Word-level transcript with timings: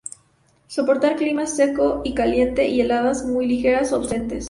Soporta 0.65 1.15
clima 1.15 1.45
seco 1.45 2.01
y 2.03 2.15
caliente 2.15 2.67
y 2.67 2.81
heladas 2.81 3.23
muy 3.23 3.45
ligeras 3.45 3.93
o 3.93 3.97
ausentes. 3.97 4.39